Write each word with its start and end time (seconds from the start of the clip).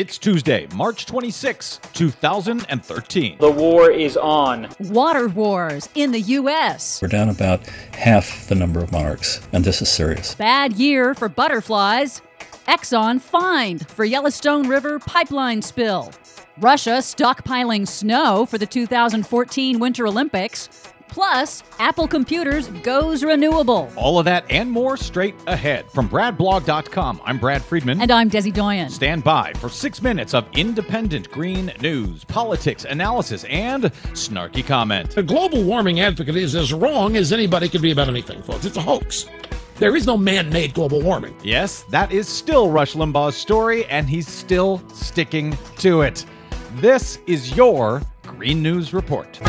It's 0.00 0.16
Tuesday, 0.16 0.66
March 0.74 1.04
26, 1.04 1.78
2013. 1.92 3.36
The 3.36 3.50
war 3.50 3.90
is 3.90 4.16
on. 4.16 4.66
Water 4.80 5.28
wars 5.28 5.90
in 5.94 6.10
the 6.10 6.22
U.S. 6.22 7.02
We're 7.02 7.08
down 7.08 7.28
about 7.28 7.66
half 7.92 8.48
the 8.48 8.54
number 8.54 8.82
of 8.82 8.90
monarchs, 8.92 9.46
and 9.52 9.62
this 9.62 9.82
is 9.82 9.90
serious. 9.90 10.34
Bad 10.34 10.72
year 10.72 11.12
for 11.12 11.28
butterflies. 11.28 12.22
Exxon 12.66 13.20
fined 13.20 13.86
for 13.90 14.06
Yellowstone 14.06 14.68
River 14.68 15.00
pipeline 15.00 15.60
spill. 15.60 16.10
Russia 16.60 17.00
stockpiling 17.02 17.86
snow 17.86 18.46
for 18.46 18.56
the 18.56 18.64
2014 18.64 19.78
Winter 19.78 20.06
Olympics. 20.06 20.70
Plus, 21.10 21.64
Apple 21.80 22.06
Computers 22.06 22.68
goes 22.68 23.24
renewable. 23.24 23.90
All 23.96 24.20
of 24.20 24.24
that 24.26 24.44
and 24.48 24.70
more 24.70 24.96
straight 24.96 25.34
ahead. 25.48 25.90
From 25.90 26.08
BradBlog.com, 26.08 27.20
I'm 27.24 27.36
Brad 27.36 27.62
Friedman. 27.62 28.00
And 28.00 28.12
I'm 28.12 28.30
Desi 28.30 28.52
Doyen. 28.52 28.88
Stand 28.90 29.24
by 29.24 29.52
for 29.54 29.68
six 29.68 30.00
minutes 30.00 30.34
of 30.34 30.46
independent 30.52 31.28
green 31.32 31.72
news, 31.80 32.22
politics, 32.24 32.84
analysis, 32.84 33.42
and 33.44 33.84
snarky 34.14 34.64
comment. 34.64 35.16
A 35.16 35.22
global 35.22 35.64
warming 35.64 35.98
advocate 35.98 36.36
is 36.36 36.54
as 36.54 36.72
wrong 36.72 37.16
as 37.16 37.32
anybody 37.32 37.68
could 37.68 37.82
be 37.82 37.90
about 37.90 38.08
anything, 38.08 38.40
folks. 38.42 38.64
It's 38.64 38.76
a 38.76 38.82
hoax. 38.82 39.26
There 39.76 39.96
is 39.96 40.06
no 40.06 40.16
man 40.16 40.48
made 40.50 40.74
global 40.74 41.00
warming. 41.00 41.34
Yes, 41.42 41.82
that 41.84 42.12
is 42.12 42.28
still 42.28 42.70
Rush 42.70 42.94
Limbaugh's 42.94 43.34
story, 43.36 43.84
and 43.86 44.08
he's 44.08 44.28
still 44.28 44.80
sticking 44.94 45.58
to 45.78 46.02
it. 46.02 46.24
This 46.74 47.18
is 47.26 47.56
your 47.56 48.00
Green 48.22 48.62
News 48.62 48.94
Report. 48.94 49.40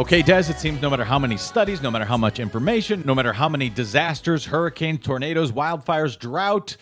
Okay, 0.00 0.22
Des, 0.22 0.48
it 0.48 0.58
seems 0.58 0.80
no 0.80 0.88
matter 0.88 1.04
how 1.04 1.18
many 1.18 1.36
studies, 1.36 1.82
no 1.82 1.90
matter 1.90 2.06
how 2.06 2.16
much 2.16 2.40
information, 2.40 3.02
no 3.04 3.14
matter 3.14 3.34
how 3.34 3.50
many 3.50 3.68
disasters, 3.68 4.46
hurricanes, 4.46 5.00
tornadoes, 5.04 5.52
wildfires, 5.52 6.18
drought, 6.18 6.78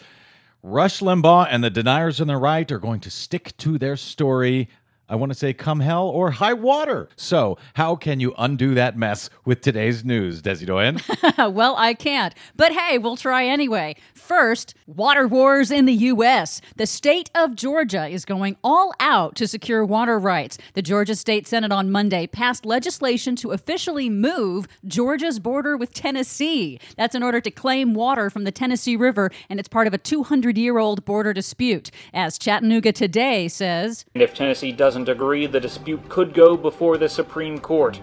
Rush 0.63 1.01
Limbaugh 1.01 1.49
and 1.51 1.65
the 1.65 1.69
deniers 1.69 2.21
on 2.21 2.29
the 2.29 2.37
right 2.37 2.71
are 2.71 2.79
going 2.79 3.01
to 3.01 3.11
stick 3.11 3.57
to 3.57 3.77
their 3.77 3.97
story 3.97 4.69
I 5.11 5.17
want 5.17 5.33
to 5.33 5.39
say 5.39 5.55
come 5.55 5.81
hell 5.81 6.07
or 6.09 6.31
high 6.31 6.53
water. 6.53 7.09
So, 7.17 7.57
how 7.75 7.97
can 7.97 8.21
you 8.21 8.35
undo 8.37 8.75
that 8.75 8.97
mess 8.97 9.31
with 9.47 9.63
today's 9.63 10.05
news, 10.05 10.43
Desi 10.43 10.67
Doyen? 10.67 11.01
well, 11.55 11.77
I 11.77 11.95
can't. 11.95 12.35
But 12.57 12.73
hey, 12.73 12.99
we'll 12.99 13.17
try 13.17 13.47
anyway. 13.47 13.97
First, 14.15 14.75
water 14.87 15.27
wars 15.27 15.71
in 15.71 15.87
the 15.87 15.95
U.S. 15.95 16.61
The 16.77 16.87
state 16.87 17.31
of 17.35 17.57
Georgia 17.57 18.07
is 18.07 18.27
going 18.27 18.57
all 18.63 18.93
out 19.01 19.35
to 19.37 19.49
secure 19.49 19.83
water 19.83 20.19
rights. 20.19 20.59
The 20.75 20.83
Georgia 20.83 21.15
State 21.15 21.47
Senate 21.47 21.73
on 21.73 21.91
Monday 21.91 22.27
passed 22.27 22.67
legislation 22.67 23.35
to 23.37 23.53
officially 23.53 24.11
move 24.11 24.69
Georgia's 24.87 25.39
border 25.39 25.77
with 25.79 25.95
Tennessee. 25.95 26.79
That's 26.99 27.15
in 27.15 27.23
order 27.23 27.41
to 27.41 27.51
claim 27.51 27.95
water 27.95 28.29
from 28.29 28.45
the 28.45 28.53
Tennessee 28.53 28.97
River, 28.97 29.31
and 29.49 29.59
it's 29.59 29.69
part 29.69 29.87
of 29.87 29.95
a 29.95 29.99
200 29.99 30.59
year 30.59 30.77
old 30.77 31.07
border 31.07 31.33
dispute. 31.33 31.91
As 32.13 32.37
Chattanooga 32.37 32.93
Today 32.93 33.49
says, 33.49 34.05
If 34.15 34.35
Tennessee 34.35 34.73
doesn't 34.73 34.98
doesn't 34.99 35.15
agree, 35.15 35.47
the 35.47 35.61
dispute 35.61 36.09
could 36.09 36.35
go 36.35 36.57
before 36.57 36.99
the 36.99 37.09
Supreme 37.09 37.61
Court. 37.61 38.01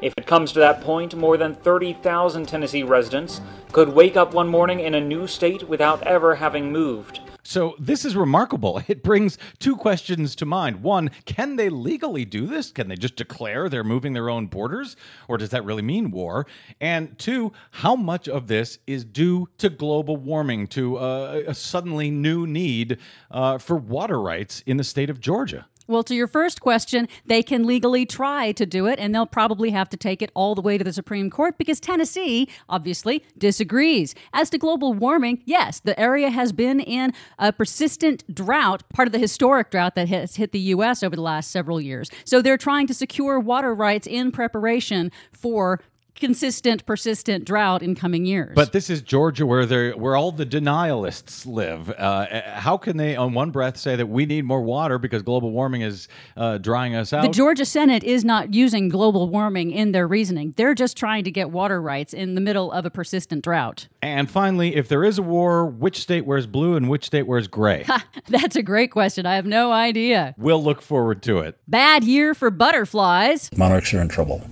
If 0.00 0.14
it 0.16 0.26
comes 0.26 0.50
to 0.52 0.58
that 0.60 0.80
point, 0.80 1.14
more 1.14 1.36
than 1.36 1.54
30,000 1.54 2.46
Tennessee 2.48 2.82
residents 2.82 3.42
could 3.70 3.90
wake 3.90 4.16
up 4.16 4.32
one 4.32 4.48
morning 4.48 4.80
in 4.80 4.94
a 4.94 5.00
new 5.00 5.26
state 5.26 5.68
without 5.68 6.02
ever 6.04 6.36
having 6.36 6.72
moved. 6.72 7.20
So 7.42 7.76
this 7.78 8.06
is 8.06 8.16
remarkable. 8.16 8.80
It 8.88 9.02
brings 9.02 9.36
two 9.58 9.76
questions 9.76 10.34
to 10.36 10.46
mind. 10.46 10.82
One, 10.82 11.10
can 11.26 11.56
they 11.56 11.68
legally 11.68 12.24
do 12.24 12.46
this? 12.46 12.70
Can 12.70 12.88
they 12.88 12.96
just 12.96 13.16
declare 13.16 13.68
they're 13.68 13.84
moving 13.84 14.14
their 14.14 14.30
own 14.30 14.46
borders? 14.46 14.96
Or 15.28 15.36
does 15.36 15.50
that 15.50 15.66
really 15.66 15.82
mean 15.82 16.10
war? 16.10 16.46
And 16.80 17.18
two, 17.18 17.52
how 17.72 17.94
much 17.94 18.26
of 18.26 18.46
this 18.46 18.78
is 18.86 19.04
due 19.04 19.50
to 19.58 19.68
global 19.68 20.16
warming, 20.16 20.66
to 20.68 20.96
uh, 20.96 21.42
a 21.46 21.54
suddenly 21.54 22.10
new 22.10 22.46
need 22.46 22.96
uh, 23.30 23.58
for 23.58 23.76
water 23.76 24.18
rights 24.18 24.62
in 24.64 24.78
the 24.78 24.84
state 24.84 25.10
of 25.10 25.20
Georgia? 25.20 25.66
Well, 25.88 26.02
to 26.02 26.14
your 26.14 26.26
first 26.26 26.60
question, 26.60 27.08
they 27.24 27.42
can 27.42 27.66
legally 27.66 28.04
try 28.04 28.52
to 28.52 28.66
do 28.66 28.84
it, 28.84 28.98
and 28.98 29.14
they'll 29.14 29.24
probably 29.24 29.70
have 29.70 29.88
to 29.88 29.96
take 29.96 30.20
it 30.20 30.30
all 30.34 30.54
the 30.54 30.60
way 30.60 30.76
to 30.76 30.84
the 30.84 30.92
Supreme 30.92 31.30
Court 31.30 31.56
because 31.56 31.80
Tennessee, 31.80 32.46
obviously, 32.68 33.24
disagrees. 33.38 34.14
As 34.34 34.50
to 34.50 34.58
global 34.58 34.92
warming, 34.92 35.42
yes, 35.46 35.80
the 35.80 35.98
area 35.98 36.28
has 36.28 36.52
been 36.52 36.78
in 36.78 37.14
a 37.38 37.54
persistent 37.54 38.22
drought, 38.34 38.86
part 38.90 39.08
of 39.08 39.12
the 39.12 39.18
historic 39.18 39.70
drought 39.70 39.94
that 39.94 40.10
has 40.10 40.36
hit 40.36 40.52
the 40.52 40.58
U.S. 40.58 41.02
over 41.02 41.16
the 41.16 41.22
last 41.22 41.50
several 41.50 41.80
years. 41.80 42.10
So 42.26 42.42
they're 42.42 42.58
trying 42.58 42.86
to 42.88 42.94
secure 42.94 43.40
water 43.40 43.74
rights 43.74 44.06
in 44.06 44.30
preparation 44.30 45.10
for 45.32 45.80
consistent, 46.18 46.84
persistent 46.86 47.44
drought 47.44 47.82
in 47.82 47.94
coming 47.94 48.26
years. 48.26 48.52
But 48.54 48.72
this 48.72 48.90
is 48.90 49.02
Georgia, 49.02 49.46
where 49.46 49.66
they 49.66 49.90
where 49.90 50.16
all 50.16 50.32
the 50.32 50.46
denialists 50.46 51.46
live. 51.46 51.90
Uh, 51.90 52.26
how 52.52 52.76
can 52.76 52.96
they, 52.96 53.16
on 53.16 53.32
one 53.34 53.50
breath, 53.50 53.76
say 53.76 53.96
that 53.96 54.06
we 54.06 54.26
need 54.26 54.44
more 54.44 54.62
water 54.62 54.98
because 54.98 55.22
global 55.22 55.50
warming 55.50 55.82
is 55.82 56.08
uh, 56.36 56.58
drying 56.58 56.94
us 56.94 57.12
out? 57.12 57.22
The 57.22 57.28
Georgia 57.28 57.64
Senate 57.64 58.04
is 58.04 58.24
not 58.24 58.54
using 58.54 58.88
global 58.88 59.28
warming 59.28 59.70
in 59.70 59.92
their 59.92 60.06
reasoning. 60.06 60.54
They're 60.56 60.74
just 60.74 60.96
trying 60.96 61.24
to 61.24 61.30
get 61.30 61.50
water 61.50 61.80
rights 61.80 62.12
in 62.12 62.34
the 62.34 62.40
middle 62.40 62.72
of 62.72 62.84
a 62.86 62.90
persistent 62.90 63.44
drought. 63.44 63.88
And 64.02 64.30
finally, 64.30 64.76
if 64.76 64.88
there 64.88 65.04
is 65.04 65.18
a 65.18 65.22
war, 65.22 65.66
which 65.66 66.00
state 66.00 66.26
wears 66.26 66.46
blue 66.46 66.76
and 66.76 66.88
which 66.88 67.04
state 67.04 67.26
wears 67.26 67.48
gray? 67.48 67.84
That's 68.28 68.56
a 68.56 68.62
great 68.62 68.90
question. 68.90 69.26
I 69.26 69.34
have 69.34 69.46
no 69.46 69.72
idea. 69.72 70.34
We'll 70.38 70.62
look 70.62 70.82
forward 70.82 71.22
to 71.22 71.38
it. 71.40 71.58
Bad 71.66 72.04
year 72.04 72.34
for 72.34 72.50
butterflies. 72.50 73.50
Monarchs 73.56 73.92
are 73.94 74.00
in 74.00 74.08
trouble. 74.08 74.42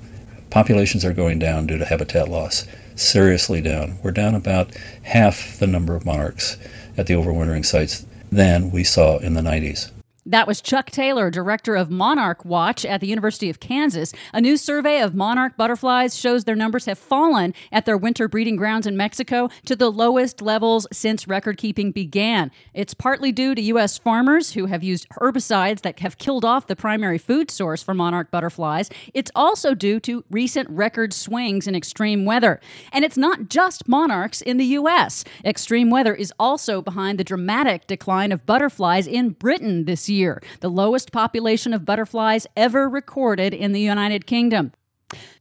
Populations 0.56 1.04
are 1.04 1.12
going 1.12 1.38
down 1.38 1.66
due 1.66 1.76
to 1.76 1.84
habitat 1.84 2.30
loss, 2.30 2.66
seriously 2.94 3.60
down. 3.60 3.98
We're 4.02 4.10
down 4.10 4.34
about 4.34 4.74
half 5.02 5.58
the 5.58 5.66
number 5.66 5.94
of 5.94 6.06
monarchs 6.06 6.56
at 6.96 7.06
the 7.06 7.12
overwintering 7.12 7.66
sites 7.66 8.06
than 8.32 8.70
we 8.70 8.82
saw 8.82 9.18
in 9.18 9.34
the 9.34 9.42
90s. 9.42 9.90
That 10.28 10.48
was 10.48 10.60
Chuck 10.60 10.90
Taylor, 10.90 11.30
director 11.30 11.76
of 11.76 11.88
Monarch 11.88 12.44
Watch 12.44 12.84
at 12.84 13.00
the 13.00 13.06
University 13.06 13.48
of 13.48 13.60
Kansas. 13.60 14.12
A 14.34 14.40
new 14.40 14.56
survey 14.56 15.00
of 15.00 15.14
monarch 15.14 15.56
butterflies 15.56 16.18
shows 16.18 16.42
their 16.42 16.56
numbers 16.56 16.86
have 16.86 16.98
fallen 16.98 17.54
at 17.70 17.86
their 17.86 17.96
winter 17.96 18.26
breeding 18.26 18.56
grounds 18.56 18.88
in 18.88 18.96
Mexico 18.96 19.48
to 19.66 19.76
the 19.76 19.88
lowest 19.88 20.42
levels 20.42 20.84
since 20.92 21.28
record 21.28 21.58
keeping 21.58 21.92
began. 21.92 22.50
It's 22.74 22.92
partly 22.92 23.30
due 23.30 23.54
to 23.54 23.62
U.S. 23.62 23.98
farmers 23.98 24.54
who 24.54 24.66
have 24.66 24.82
used 24.82 25.08
herbicides 25.10 25.82
that 25.82 26.00
have 26.00 26.18
killed 26.18 26.44
off 26.44 26.66
the 26.66 26.74
primary 26.74 27.18
food 27.18 27.48
source 27.48 27.80
for 27.80 27.94
monarch 27.94 28.32
butterflies. 28.32 28.90
It's 29.14 29.30
also 29.36 29.76
due 29.76 30.00
to 30.00 30.24
recent 30.28 30.68
record 30.68 31.12
swings 31.12 31.68
in 31.68 31.76
extreme 31.76 32.24
weather. 32.24 32.58
And 32.92 33.04
it's 33.04 33.16
not 33.16 33.48
just 33.48 33.86
monarchs 33.86 34.40
in 34.40 34.56
the 34.56 34.64
U.S., 34.64 35.22
extreme 35.44 35.88
weather 35.88 36.16
is 36.16 36.32
also 36.36 36.82
behind 36.82 37.20
the 37.20 37.24
dramatic 37.24 37.86
decline 37.86 38.32
of 38.32 38.44
butterflies 38.44 39.06
in 39.06 39.30
Britain 39.30 39.84
this 39.84 40.08
year 40.08 40.15
year, 40.16 40.42
the 40.60 40.68
lowest 40.68 41.12
population 41.12 41.72
of 41.72 41.84
butterflies 41.84 42.46
ever 42.56 42.88
recorded 42.88 43.54
in 43.54 43.72
the 43.72 43.80
United 43.80 44.26
Kingdom. 44.26 44.72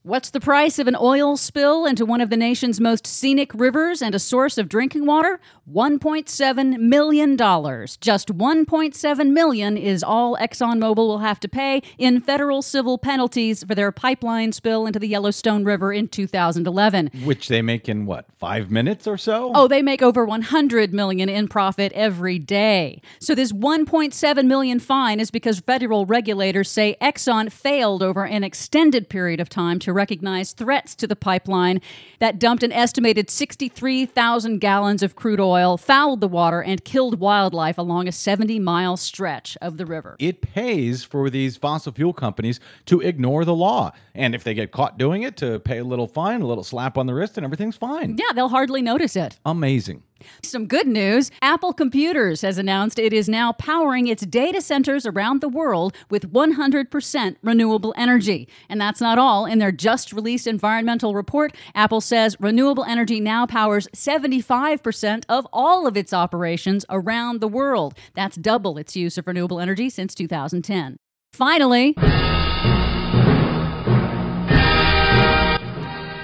What's 0.06 0.30
the 0.30 0.40
price 0.40 0.78
of 0.78 0.88
an 0.88 0.96
oil 1.02 1.36
spill 1.36 1.88
into 1.88 2.06
one 2.06 2.22
of 2.22 2.30
the 2.30 2.38
nation's 2.38 2.80
most 2.80 3.08
scenic 3.08 3.52
rivers 3.56 4.04
and 4.04 4.14
a 4.14 4.20
source 4.20 4.60
of 4.60 4.70
drinking 4.70 5.08
water? 5.08 5.40
$1.7 5.74 6.78
million. 6.78 7.36
Just 7.36 8.28
1.7 8.28 9.30
million 9.32 9.78
is 9.78 10.04
all 10.04 10.38
ExxonMobil 10.38 10.96
will 10.96 11.18
have 11.18 11.40
to 11.40 11.48
pay 11.48 11.82
in 11.98 12.22
federal 12.22 12.62
civil 12.62 13.00
penalties 13.00 13.64
for 13.64 13.74
their 13.74 13.92
pipeline 13.92 14.52
spill 14.52 14.86
into 14.86 15.00
the 15.00 15.08
Yellowstone 15.08 15.64
River 15.64 15.92
in 15.92 16.08
2011. 16.08 17.10
Which 17.24 17.48
they 17.48 17.64
make 17.64 17.90
in 17.90 18.06
what, 18.06 18.28
five 18.38 18.70
minutes 18.70 19.08
or 19.08 19.18
so? 19.18 19.52
Oh, 19.56 19.68
they 19.68 19.82
make 19.82 20.04
over 20.04 20.24
100 20.24 20.94
million 20.94 21.30
in 21.30 21.48
profit 21.48 21.92
every 21.94 22.38
day. 22.38 23.02
So 23.20 23.34
this 23.34 23.52
1.7 23.52 24.46
million 24.46 24.80
fine 24.80 25.20
is 25.20 25.32
because 25.32 25.62
federal 25.62 26.06
regulators 26.06 26.70
say 26.70 26.96
Exxon 27.02 27.52
failed 27.52 28.04
over 28.04 28.24
an 28.24 28.44
extended 28.44 29.10
period 29.10 29.40
of 29.40 29.50
time 29.50 29.65
to 29.80 29.92
recognize 29.92 30.54
threats 30.54 30.96
to 30.96 31.08
the 31.08 31.16
pipeline 31.16 31.82
that 32.20 32.40
dumped 32.40 32.64
an 32.64 32.72
estimated 32.72 33.30
63,000 33.30 34.60
gallons 34.60 35.04
of 35.04 35.16
crude 35.16 35.40
oil, 35.40 35.78
fouled 35.78 36.22
the 36.22 36.28
water, 36.28 36.62
and 36.62 36.86
killed 36.86 37.20
wildlife 37.20 37.78
along 37.78 38.08
a 38.08 38.12
70 38.12 38.60
mile 38.60 38.96
stretch 38.98 39.58
of 39.62 39.78
the 39.78 39.86
river. 39.86 40.16
It 40.20 40.42
pays 40.42 41.04
for 41.04 41.30
these 41.30 41.58
fossil 41.58 41.92
fuel 41.92 42.14
companies 42.14 42.60
to 42.86 43.02
ignore 43.02 43.44
the 43.44 43.56
law. 43.56 43.92
And 44.14 44.34
if 44.36 44.44
they 44.44 44.54
get 44.54 44.72
caught 44.72 44.98
doing 44.98 45.24
it, 45.24 45.36
to 45.38 45.60
pay 45.60 45.80
a 45.80 45.84
little 45.84 46.08
fine, 46.08 46.42
a 46.42 46.48
little 46.48 46.64
slap 46.64 46.98
on 46.98 47.08
the 47.08 47.14
wrist, 47.14 47.38
and 47.38 47.44
everything's 47.44 47.76
fine. 47.76 48.18
Yeah, 48.18 48.32
they'll 48.34 48.50
hardly 48.50 48.82
notice 48.82 49.16
it. 49.16 49.40
Amazing. 49.46 50.04
Some 50.44 50.68
good 50.68 50.88
news 50.88 51.32
Apple 51.42 51.74
Computers 51.74 52.42
has 52.42 52.58
announced 52.58 53.00
it 53.00 53.14
is 53.14 53.30
now 53.30 53.54
powering 53.54 54.08
its 54.08 54.26
data 54.26 54.62
centers 54.62 55.06
around 55.06 55.42
the 55.42 55.50
world 55.50 55.96
with 56.10 56.32
100% 56.34 57.36
renewable 57.44 57.94
energy. 57.98 58.48
And 58.70 58.80
that's 58.80 59.02
not 59.02 59.18
all. 59.18 59.46
In 59.46 59.60
their 59.60 59.72
just 59.72 60.14
released 60.14 60.48
environmental 60.48 61.14
report, 61.14 61.56
Apple 61.74 62.02
says 62.02 62.36
renewable 62.40 62.84
energy 62.84 63.20
now 63.20 63.46
powers 63.46 63.88
75% 63.96 65.24
of 65.30 65.48
all 65.52 65.88
of 65.88 65.98
its 65.98 66.14
operations 66.14 66.86
around 66.90 67.42
the 67.42 67.48
world. 67.48 67.94
That's 68.14 68.38
double 68.38 68.78
its 68.78 68.96
use 68.96 69.18
of 69.18 69.28
renewable 69.28 69.60
energy 69.60 69.90
since 69.90 70.16
2010. 70.16 70.98
Finally, 71.34 71.94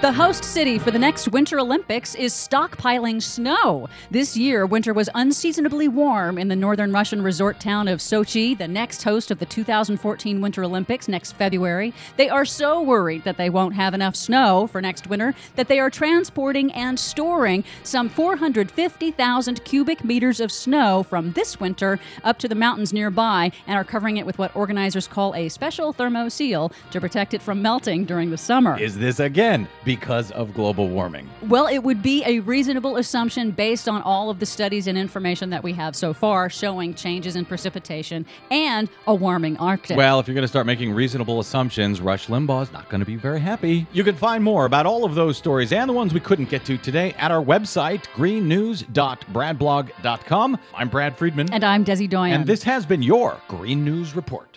The 0.01 0.11
host 0.11 0.43
city 0.43 0.79
for 0.79 0.89
the 0.89 0.97
next 0.97 1.27
Winter 1.27 1.59
Olympics 1.59 2.15
is 2.15 2.33
stockpiling 2.33 3.21
snow. 3.21 3.87
This 4.09 4.35
year, 4.35 4.65
winter 4.65 4.93
was 4.93 5.11
unseasonably 5.13 5.87
warm 5.87 6.39
in 6.39 6.47
the 6.47 6.55
northern 6.55 6.91
Russian 6.91 7.21
resort 7.21 7.59
town 7.59 7.87
of 7.87 7.99
Sochi, 7.99 8.57
the 8.57 8.67
next 8.67 9.03
host 9.03 9.29
of 9.29 9.37
the 9.37 9.45
2014 9.45 10.41
Winter 10.41 10.63
Olympics 10.63 11.07
next 11.07 11.33
February. 11.33 11.93
They 12.17 12.29
are 12.29 12.45
so 12.45 12.81
worried 12.81 13.25
that 13.25 13.37
they 13.37 13.51
won't 13.51 13.75
have 13.75 13.93
enough 13.93 14.15
snow 14.15 14.65
for 14.65 14.81
next 14.81 15.05
winter 15.05 15.35
that 15.55 15.67
they 15.67 15.77
are 15.77 15.91
transporting 15.91 16.71
and 16.73 16.99
storing 16.99 17.63
some 17.83 18.09
450,000 18.09 19.63
cubic 19.65 20.03
meters 20.03 20.39
of 20.39 20.51
snow 20.51 21.03
from 21.03 21.33
this 21.33 21.59
winter 21.59 21.99
up 22.23 22.39
to 22.39 22.47
the 22.47 22.55
mountains 22.55 22.91
nearby 22.91 23.51
and 23.67 23.77
are 23.77 23.83
covering 23.83 24.17
it 24.17 24.25
with 24.25 24.39
what 24.39 24.55
organizers 24.55 25.07
call 25.07 25.35
a 25.35 25.47
special 25.47 25.93
thermo 25.93 26.27
seal 26.27 26.71
to 26.89 26.99
protect 26.99 27.35
it 27.35 27.41
from 27.43 27.61
melting 27.61 28.03
during 28.03 28.31
the 28.31 28.37
summer. 28.37 28.79
Is 28.79 28.97
this 28.97 29.19
again 29.19 29.67
because 29.95 30.31
of 30.31 30.53
global 30.53 30.87
warming? 30.87 31.29
Well, 31.49 31.67
it 31.67 31.79
would 31.79 32.01
be 32.01 32.23
a 32.25 32.39
reasonable 32.39 32.95
assumption 32.97 33.51
based 33.51 33.89
on 33.89 34.01
all 34.03 34.29
of 34.29 34.39
the 34.39 34.45
studies 34.45 34.87
and 34.87 34.97
information 34.97 35.49
that 35.49 35.63
we 35.63 35.73
have 35.73 35.95
so 35.97 36.13
far 36.13 36.49
showing 36.49 36.93
changes 36.93 37.35
in 37.35 37.43
precipitation 37.45 38.25
and 38.49 38.87
a 39.07 39.13
warming 39.13 39.57
Arctic. 39.57 39.97
Well, 39.97 40.19
if 40.21 40.27
you're 40.27 40.35
going 40.35 40.43
to 40.43 40.47
start 40.47 40.65
making 40.65 40.93
reasonable 40.93 41.39
assumptions, 41.41 41.99
Rush 41.99 42.27
Limbaugh 42.27 42.63
is 42.63 42.71
not 42.71 42.87
going 42.89 43.01
to 43.01 43.05
be 43.05 43.17
very 43.17 43.41
happy. 43.41 43.85
You 43.91 44.03
can 44.05 44.15
find 44.15 44.41
more 44.43 44.63
about 44.65 44.85
all 44.85 45.03
of 45.03 45.13
those 45.15 45.35
stories 45.37 45.73
and 45.73 45.89
the 45.89 45.93
ones 45.93 46.13
we 46.13 46.19
couldn't 46.21 46.49
get 46.49 46.63
to 46.65 46.77
today 46.77 47.13
at 47.17 47.31
our 47.31 47.43
website, 47.43 48.03
greennews.bradblog.com. 48.15 50.57
I'm 50.73 50.87
Brad 50.89 51.17
Friedman. 51.17 51.51
and 51.51 51.63
I'm 51.65 51.83
Desi 51.83 52.07
Doyen. 52.09 52.33
and 52.33 52.45
this 52.45 52.61
has 52.63 52.85
been 52.85 53.01
your 53.01 53.41
Green 53.47 53.83
News 53.83 54.15
Report. 54.15 54.47